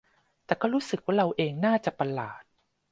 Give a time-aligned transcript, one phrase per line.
[0.45, 2.41] แต่ก็รู้สึกว่าเราเองน่าจะประหลาด